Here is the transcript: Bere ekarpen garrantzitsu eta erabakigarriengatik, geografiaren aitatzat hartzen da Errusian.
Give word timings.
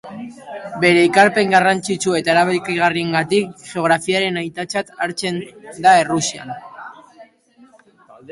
Bere 0.83 1.01
ekarpen 1.07 1.51
garrantzitsu 1.55 2.15
eta 2.19 2.31
erabakigarriengatik, 2.35 3.51
geografiaren 3.67 4.41
aitatzat 4.43 4.89
hartzen 5.07 5.37
da 5.87 5.93
Errusian. 6.05 6.55